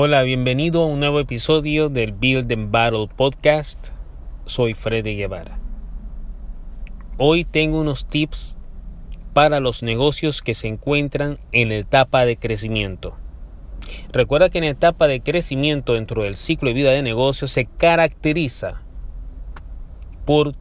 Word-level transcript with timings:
Hola, 0.00 0.22
bienvenido 0.22 0.84
a 0.84 0.86
un 0.86 1.00
nuevo 1.00 1.18
episodio 1.18 1.88
del 1.88 2.12
Build 2.12 2.52
and 2.52 2.70
Battle 2.70 3.08
Podcast. 3.08 3.88
Soy 4.44 4.74
Freddy 4.74 5.16
Guevara. 5.16 5.58
Hoy 7.16 7.44
tengo 7.44 7.80
unos 7.80 8.06
tips 8.06 8.56
para 9.32 9.58
los 9.58 9.82
negocios 9.82 10.40
que 10.40 10.54
se 10.54 10.68
encuentran 10.68 11.40
en 11.50 11.72
etapa 11.72 12.24
de 12.24 12.36
crecimiento. 12.36 13.16
Recuerda 14.12 14.50
que 14.50 14.58
en 14.58 14.64
etapa 14.64 15.08
de 15.08 15.20
crecimiento 15.20 15.94
dentro 15.94 16.22
del 16.22 16.36
ciclo 16.36 16.68
de 16.68 16.74
vida 16.74 16.92
de 16.92 17.02
negocios 17.02 17.50
se 17.50 17.64
caracteriza 17.64 18.82
por 20.24 20.54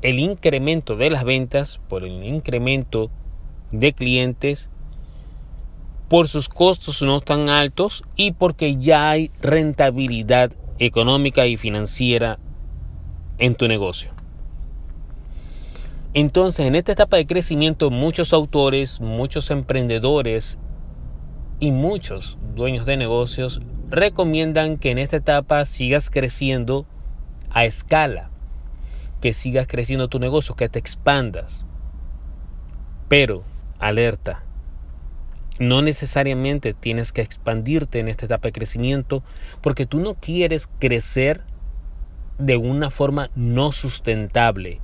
el 0.00 0.18
incremento 0.18 0.96
de 0.96 1.10
las 1.10 1.24
ventas, 1.24 1.78
por 1.90 2.04
el 2.04 2.24
incremento 2.24 3.10
de 3.70 3.92
clientes 3.92 4.70
por 6.10 6.26
sus 6.26 6.48
costos 6.48 7.02
no 7.02 7.20
tan 7.20 7.48
altos 7.48 8.02
y 8.16 8.32
porque 8.32 8.76
ya 8.76 9.10
hay 9.10 9.30
rentabilidad 9.40 10.50
económica 10.80 11.46
y 11.46 11.56
financiera 11.56 12.40
en 13.38 13.54
tu 13.54 13.68
negocio. 13.68 14.10
Entonces, 16.12 16.66
en 16.66 16.74
esta 16.74 16.90
etapa 16.90 17.16
de 17.16 17.28
crecimiento, 17.28 17.90
muchos 17.90 18.32
autores, 18.32 19.00
muchos 19.00 19.52
emprendedores 19.52 20.58
y 21.60 21.70
muchos 21.70 22.38
dueños 22.56 22.86
de 22.86 22.96
negocios 22.96 23.60
recomiendan 23.88 24.78
que 24.78 24.90
en 24.90 24.98
esta 24.98 25.18
etapa 25.18 25.64
sigas 25.64 26.10
creciendo 26.10 26.86
a 27.50 27.64
escala, 27.66 28.30
que 29.20 29.32
sigas 29.32 29.68
creciendo 29.68 30.08
tu 30.08 30.18
negocio, 30.18 30.56
que 30.56 30.68
te 30.68 30.80
expandas. 30.80 31.64
Pero, 33.06 33.44
alerta, 33.78 34.42
no 35.60 35.82
necesariamente 35.82 36.72
tienes 36.72 37.12
que 37.12 37.20
expandirte 37.20 38.00
en 38.00 38.08
esta 38.08 38.24
etapa 38.24 38.48
de 38.48 38.52
crecimiento 38.52 39.22
porque 39.60 39.84
tú 39.84 40.00
no 40.00 40.14
quieres 40.14 40.68
crecer 40.78 41.42
de 42.38 42.56
una 42.56 42.90
forma 42.90 43.30
no 43.36 43.70
sustentable. 43.70 44.80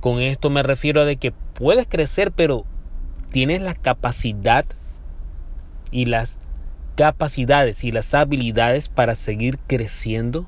Con 0.00 0.20
esto 0.20 0.50
me 0.50 0.62
refiero 0.62 1.00
a 1.00 1.04
de 1.04 1.16
que 1.16 1.32
puedes 1.32 1.88
crecer, 1.88 2.30
pero 2.30 2.64
tienes 3.32 3.60
la 3.60 3.74
capacidad 3.74 4.64
y 5.90 6.04
las 6.04 6.38
capacidades 6.94 7.82
y 7.82 7.90
las 7.90 8.14
habilidades 8.14 8.88
para 8.88 9.16
seguir 9.16 9.58
creciendo. 9.66 10.46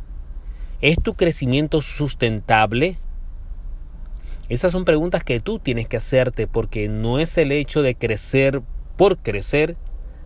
¿Es 0.81 0.97
tu 1.03 1.15
crecimiento 1.15 1.83
sustentable? 1.83 2.99
Esas 4.49 4.71
son 4.71 4.85
preguntas 4.85 5.25
que 5.25 5.41
tú 5.41 5.59
tienes 5.59 5.89
que 5.89 5.97
hacerte 5.97 6.47
porque 6.47 6.89
no 6.89 7.19
es 7.19 7.37
el 7.37 7.51
hecho 7.51 7.83
de 7.83 7.97
crecer 7.97 8.63
por 8.97 9.19
crecer, 9.19 9.77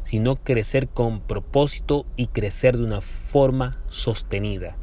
sino 0.04 0.36
crecer 0.36 0.88
con 0.88 1.20
propósito 1.20 2.06
y 2.16 2.26
crecer 2.26 2.76
de 2.76 2.84
una 2.84 3.00
forma 3.00 3.78
sostenida. 3.88 4.76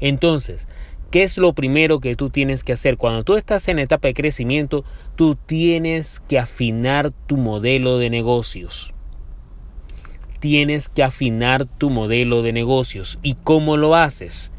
Entonces, 0.00 0.68
¿qué 1.10 1.22
es 1.22 1.38
lo 1.38 1.52
primero 1.52 2.00
que 2.00 2.16
tú 2.16 2.30
tienes 2.30 2.64
que 2.64 2.72
hacer? 2.72 2.96
Cuando 2.96 3.24
tú 3.24 3.36
estás 3.36 3.68
en 3.68 3.78
etapa 3.78 4.08
de 4.08 4.14
crecimiento, 4.14 4.84
tú 5.16 5.36
tienes 5.36 6.20
que 6.28 6.38
afinar 6.38 7.12
tu 7.26 7.36
modelo 7.36 7.98
de 7.98 8.10
negocios. 8.10 8.94
Tienes 10.40 10.88
que 10.88 11.02
afinar 11.02 11.66
tu 11.66 11.90
modelo 11.90 12.42
de 12.42 12.52
negocios. 12.52 13.18
¿Y 13.22 13.34
cómo 13.34 13.76
lo 13.76 13.96
haces? 13.96 14.52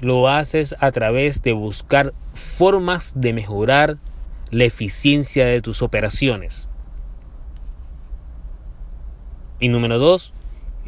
Lo 0.00 0.28
haces 0.28 0.74
a 0.80 0.90
través 0.90 1.42
de 1.42 1.52
buscar 1.52 2.12
formas 2.34 3.14
de 3.14 3.32
mejorar 3.32 3.98
la 4.50 4.64
eficiencia 4.64 5.46
de 5.46 5.62
tus 5.62 5.80
operaciones. 5.80 6.66
Y 9.62 9.68
número 9.68 10.00
dos, 10.00 10.34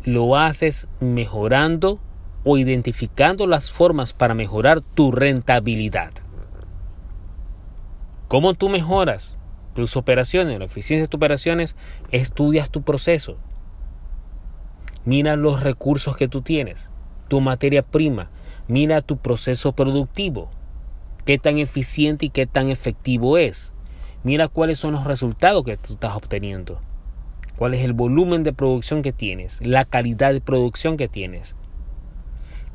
lo 0.03 0.37
haces 0.37 0.89
mejorando 0.99 2.01
o 2.43 2.59
identificando 2.59 3.47
las 3.47 3.71
formas 3.71 4.13
para 4.13 4.35
mejorar 4.35 4.81
tu 4.81 5.13
rentabilidad. 5.13 6.11
¿Cómo 8.27 8.55
tú 8.55 8.69
mejoras 8.69 9.37
tus 9.75 9.97
operaciones, 9.97 10.59
la 10.59 10.65
eficiencia 10.65 11.05
de 11.05 11.09
tus 11.09 11.19
operaciones? 11.19 11.77
Estudias 12.11 12.69
tu 12.69 12.83
proceso. 12.83 13.37
Mira 15.05 15.37
los 15.37 15.63
recursos 15.63 16.17
que 16.17 16.27
tú 16.27 16.43
tienes, 16.43 16.91
tu 17.29 17.41
materia 17.41 17.83
prima. 17.85 18.29
Mira 18.67 19.03
tu 19.03 19.19
proceso 19.19 19.71
productivo. 19.71 20.51
Qué 21.25 21.39
tan 21.39 21.59
eficiente 21.59 22.27
y 22.27 22.31
qué 22.31 22.49
tan 22.49 22.71
efectivo 22.71 23.39
es. 23.39 23.73
Mira 24.25 24.49
cuáles 24.49 24.81
son 24.81 24.95
los 24.95 25.05
resultados 25.05 25.63
que 25.63 25.77
tú 25.77 25.93
estás 25.93 26.17
obteniendo 26.17 26.81
cuál 27.57 27.75
es 27.75 27.85
el 27.85 27.93
volumen 27.93 28.43
de 28.43 28.53
producción 28.53 29.03
que 29.03 29.13
tienes, 29.13 29.61
la 29.65 29.85
calidad 29.85 30.33
de 30.33 30.41
producción 30.41 30.97
que 30.97 31.09
tienes. 31.09 31.57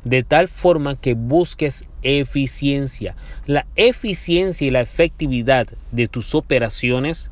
De 0.04 0.22
tal 0.22 0.48
forma 0.48 0.96
que 0.96 1.14
busques 1.14 1.84
eficiencia. 2.02 3.16
La 3.46 3.66
eficiencia 3.76 4.66
y 4.66 4.70
la 4.70 4.80
efectividad 4.80 5.68
de 5.92 6.08
tus 6.08 6.34
operaciones 6.34 7.30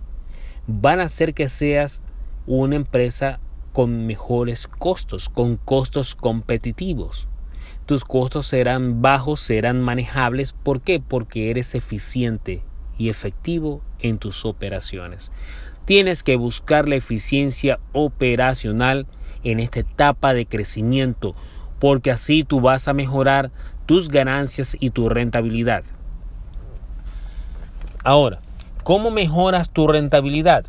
van 0.67 1.01
a 1.01 1.05
hacer 1.05 1.33
que 1.33 1.49
seas 1.49 2.03
una 2.47 2.77
empresa 2.77 3.41
con 3.73 4.07
mejores 4.07 4.67
costos, 4.67 5.29
con 5.29 5.57
costos 5.57 6.15
competitivos. 6.15 7.29
Tus 7.87 8.05
costos 8.05 8.47
serán 8.47 9.01
bajos, 9.01 9.41
serán 9.41 9.81
manejables. 9.81 10.53
¿Por 10.53 10.83
qué? 10.83 11.01
Porque 11.01 11.51
eres 11.51 11.75
eficiente 11.75 12.63
y 12.99 13.09
efectivo 13.09 13.81
en 14.01 14.19
tus 14.19 14.45
operaciones. 14.45 15.31
Tienes 15.89 16.23
que 16.23 16.37
buscar 16.37 16.87
la 16.87 16.97
eficiencia 16.97 17.81
operacional 17.95 19.07
en 19.43 19.59
esta 19.59 19.81
etapa 19.81 20.35
de 20.35 20.45
crecimiento, 20.45 21.35
porque 21.79 22.11
así 22.11 22.45
tú 22.45 22.61
vas 22.61 22.89
a 22.89 22.93
mejorar 22.93 23.53
tus 23.87 24.11
ganancias 24.11 24.77
y 24.79 24.91
tu 24.91 25.09
rentabilidad. 25.09 25.85
Ahora, 28.05 28.41
¿cómo 28.85 29.11
mejoras 29.11 29.71
tu 29.71 29.87
rentabilidad? 29.87 30.67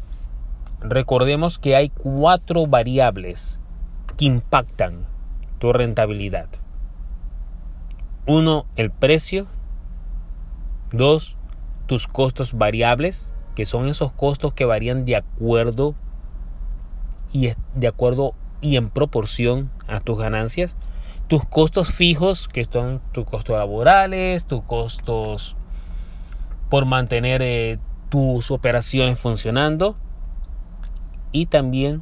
Recordemos 0.79 1.59
que 1.59 1.75
hay 1.75 1.89
cuatro 1.89 2.65
variables 2.65 3.59
que 4.15 4.23
impactan 4.23 5.05
tu 5.57 5.73
rentabilidad. 5.73 6.47
Uno, 8.25 8.67
el 8.77 8.89
precio. 8.89 9.47
Dos, 10.93 11.35
tus 11.87 12.07
costos 12.07 12.53
variables 12.53 13.28
que 13.59 13.65
son 13.65 13.89
esos 13.89 14.13
costos 14.13 14.53
que 14.53 14.63
varían 14.63 15.03
de 15.03 15.17
acuerdo 15.17 15.93
y 17.33 17.51
de 17.75 17.87
acuerdo 17.89 18.33
y 18.61 18.77
en 18.77 18.89
proporción 18.89 19.69
a 19.85 19.99
tus 19.99 20.17
ganancias. 20.17 20.77
Tus 21.27 21.43
costos 21.43 21.89
fijos, 21.89 22.47
que 22.47 22.63
son 22.63 23.01
tus 23.11 23.25
costos 23.25 23.57
laborales, 23.57 24.45
tus 24.45 24.63
costos 24.63 25.57
por 26.69 26.85
mantener 26.85 27.41
eh, 27.41 27.79
tus 28.07 28.49
operaciones 28.49 29.19
funcionando. 29.19 29.97
Y 31.33 31.47
también 31.47 32.01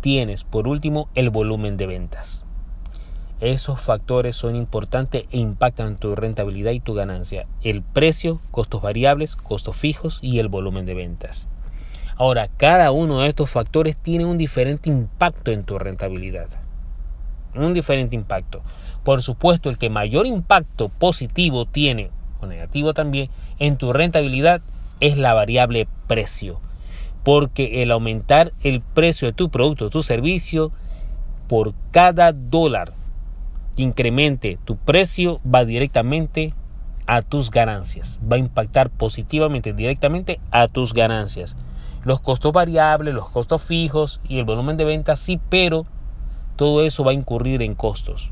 tienes, 0.00 0.42
por 0.42 0.66
último, 0.66 1.08
el 1.14 1.30
volumen 1.30 1.76
de 1.76 1.86
ventas. 1.86 2.44
Esos 3.40 3.80
factores 3.80 4.36
son 4.36 4.54
importantes 4.54 5.24
e 5.30 5.38
impactan 5.38 5.96
tu 5.96 6.14
rentabilidad 6.14 6.72
y 6.72 6.80
tu 6.80 6.92
ganancia. 6.92 7.46
El 7.62 7.82
precio, 7.82 8.38
costos 8.50 8.82
variables, 8.82 9.34
costos 9.34 9.76
fijos 9.76 10.18
y 10.20 10.40
el 10.40 10.48
volumen 10.48 10.84
de 10.84 10.92
ventas. 10.92 11.48
Ahora, 12.16 12.50
cada 12.58 12.90
uno 12.90 13.20
de 13.20 13.28
estos 13.28 13.48
factores 13.48 13.96
tiene 13.96 14.26
un 14.26 14.36
diferente 14.36 14.90
impacto 14.90 15.52
en 15.52 15.64
tu 15.64 15.78
rentabilidad. 15.78 16.48
Un 17.54 17.72
diferente 17.72 18.14
impacto. 18.14 18.60
Por 19.04 19.22
supuesto, 19.22 19.70
el 19.70 19.78
que 19.78 19.88
mayor 19.88 20.26
impacto 20.26 20.90
positivo 20.90 21.64
tiene, 21.64 22.10
o 22.42 22.46
negativo 22.46 22.92
también, 22.92 23.30
en 23.58 23.78
tu 23.78 23.94
rentabilidad 23.94 24.60
es 25.00 25.16
la 25.16 25.32
variable 25.32 25.88
precio. 26.06 26.60
Porque 27.24 27.82
el 27.82 27.90
aumentar 27.90 28.52
el 28.62 28.82
precio 28.82 29.28
de 29.28 29.32
tu 29.32 29.48
producto 29.48 29.86
o 29.86 29.90
tu 29.90 30.02
servicio 30.02 30.72
por 31.48 31.72
cada 31.90 32.32
dólar 32.32 32.99
incremente 33.76 34.58
tu 34.64 34.76
precio 34.76 35.40
va 35.42 35.64
directamente 35.64 36.54
a 37.06 37.22
tus 37.22 37.50
ganancias, 37.50 38.20
va 38.30 38.36
a 38.36 38.40
impactar 38.40 38.90
positivamente 38.90 39.72
directamente 39.72 40.40
a 40.50 40.68
tus 40.68 40.94
ganancias. 40.94 41.56
Los 42.04 42.20
costos 42.20 42.52
variables, 42.52 43.14
los 43.14 43.28
costos 43.28 43.62
fijos 43.62 44.20
y 44.28 44.38
el 44.38 44.44
volumen 44.44 44.76
de 44.76 44.84
ventas 44.84 45.18
sí, 45.18 45.40
pero 45.48 45.86
todo 46.56 46.82
eso 46.82 47.04
va 47.04 47.10
a 47.10 47.14
incurrir 47.14 47.62
en 47.62 47.74
costos. 47.74 48.30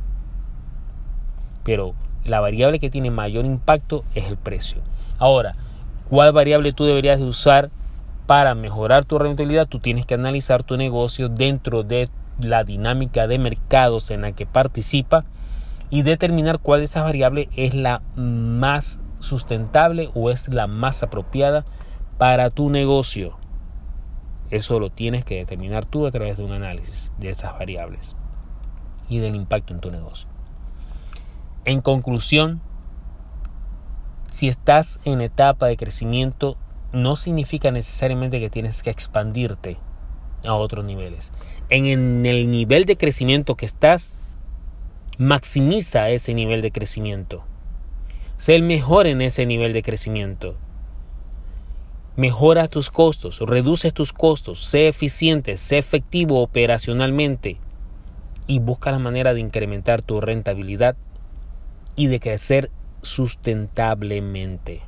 Pero 1.64 1.94
la 2.24 2.40
variable 2.40 2.78
que 2.78 2.90
tiene 2.90 3.10
mayor 3.10 3.44
impacto 3.44 4.04
es 4.14 4.26
el 4.26 4.36
precio. 4.36 4.78
Ahora, 5.18 5.56
¿cuál 6.08 6.32
variable 6.32 6.72
tú 6.72 6.84
deberías 6.84 7.18
de 7.18 7.26
usar 7.26 7.70
para 8.26 8.54
mejorar 8.54 9.04
tu 9.04 9.18
rentabilidad? 9.18 9.66
Tú 9.66 9.80
tienes 9.80 10.06
que 10.06 10.14
analizar 10.14 10.62
tu 10.62 10.76
negocio 10.76 11.28
dentro 11.28 11.82
de 11.82 12.08
la 12.40 12.64
dinámica 12.64 13.26
de 13.26 13.38
mercados 13.38 14.10
en 14.10 14.22
la 14.22 14.32
que 14.32 14.46
participa 14.46 15.24
y 15.90 16.02
determinar 16.02 16.58
cuál 16.58 16.80
de 16.80 16.84
esas 16.84 17.04
variables 17.04 17.48
es 17.56 17.74
la 17.74 18.02
más 18.16 19.00
sustentable 19.18 20.10
o 20.14 20.30
es 20.30 20.48
la 20.48 20.66
más 20.66 21.02
apropiada 21.02 21.64
para 22.18 22.50
tu 22.50 22.70
negocio. 22.70 23.36
Eso 24.50 24.80
lo 24.80 24.90
tienes 24.90 25.24
que 25.24 25.36
determinar 25.36 25.86
tú 25.86 26.06
a 26.06 26.10
través 26.10 26.38
de 26.38 26.44
un 26.44 26.52
análisis 26.52 27.12
de 27.18 27.30
esas 27.30 27.52
variables 27.58 28.16
y 29.08 29.18
del 29.18 29.34
impacto 29.34 29.74
en 29.74 29.80
tu 29.80 29.90
negocio. 29.90 30.28
En 31.64 31.80
conclusión, 31.80 32.60
si 34.30 34.48
estás 34.48 35.00
en 35.04 35.20
etapa 35.20 35.66
de 35.66 35.76
crecimiento, 35.76 36.56
no 36.92 37.16
significa 37.16 37.70
necesariamente 37.70 38.40
que 38.40 38.50
tienes 38.50 38.82
que 38.82 38.90
expandirte 38.90 39.78
a 40.44 40.54
otros 40.54 40.84
niveles. 40.84 41.32
En 41.70 42.24
el 42.26 42.50
nivel 42.50 42.84
de 42.84 42.96
crecimiento 42.96 43.56
que 43.56 43.66
estás, 43.66 44.16
maximiza 45.18 46.10
ese 46.10 46.32
nivel 46.32 46.62
de 46.62 46.70
crecimiento. 46.70 47.44
Sé 48.36 48.54
el 48.54 48.62
mejor 48.62 49.06
en 49.06 49.20
ese 49.20 49.46
nivel 49.46 49.72
de 49.72 49.82
crecimiento. 49.82 50.56
Mejora 52.16 52.68
tus 52.68 52.90
costos, 52.90 53.40
reduce 53.40 53.90
tus 53.92 54.12
costos, 54.12 54.64
sé 54.64 54.88
eficiente, 54.88 55.56
sé 55.56 55.78
efectivo 55.78 56.42
operacionalmente 56.42 57.58
y 58.46 58.60
busca 58.60 58.90
la 58.90 58.98
manera 58.98 59.34
de 59.34 59.40
incrementar 59.40 60.02
tu 60.02 60.20
rentabilidad 60.20 60.96
y 61.94 62.06
de 62.06 62.18
crecer 62.18 62.70
sustentablemente. 63.02 64.82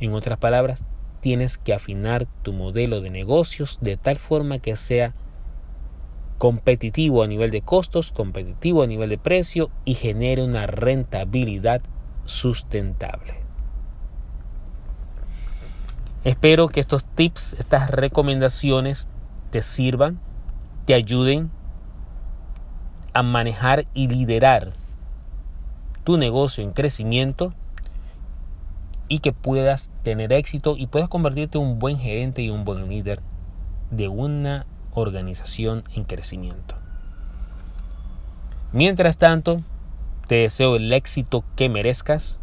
En 0.00 0.14
otras 0.14 0.38
palabras, 0.38 0.84
tienes 1.20 1.58
que 1.58 1.74
afinar 1.74 2.26
tu 2.42 2.52
modelo 2.52 3.00
de 3.00 3.10
negocios 3.10 3.78
de 3.80 3.96
tal 3.96 4.16
forma 4.16 4.58
que 4.58 4.76
sea 4.76 5.14
competitivo 6.38 7.22
a 7.22 7.26
nivel 7.26 7.50
de 7.50 7.60
costos, 7.60 8.12
competitivo 8.12 8.82
a 8.82 8.86
nivel 8.86 9.10
de 9.10 9.18
precio 9.18 9.70
y 9.84 9.94
genere 9.94 10.42
una 10.42 10.66
rentabilidad 10.66 11.82
sustentable. 12.24 13.34
Espero 16.24 16.68
que 16.68 16.80
estos 16.80 17.04
tips, 17.04 17.54
estas 17.58 17.90
recomendaciones 17.90 19.08
te 19.50 19.62
sirvan, 19.62 20.20
te 20.86 20.94
ayuden 20.94 21.50
a 23.12 23.22
manejar 23.22 23.86
y 23.94 24.08
liderar 24.08 24.72
tu 26.04 26.16
negocio 26.16 26.64
en 26.64 26.72
crecimiento 26.72 27.52
y 29.10 29.18
que 29.18 29.32
puedas 29.32 29.90
tener 30.04 30.32
éxito 30.32 30.76
y 30.78 30.86
puedas 30.86 31.08
convertirte 31.08 31.58
en 31.58 31.64
un 31.64 31.78
buen 31.80 31.98
gerente 31.98 32.42
y 32.42 32.48
un 32.48 32.64
buen 32.64 32.88
líder 32.88 33.20
de 33.90 34.06
una 34.06 34.66
organización 34.92 35.82
en 35.94 36.04
crecimiento. 36.04 36.76
Mientras 38.72 39.18
tanto, 39.18 39.62
te 40.28 40.36
deseo 40.36 40.76
el 40.76 40.92
éxito 40.92 41.44
que 41.56 41.68
merezcas. 41.68 42.38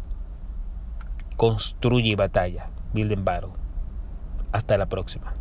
Construye 1.36 2.16
batalla. 2.16 2.68
Build 2.92 3.12
and 3.12 3.24
Battle. 3.24 3.52
Hasta 4.52 4.76
la 4.76 4.86
próxima. 4.86 5.32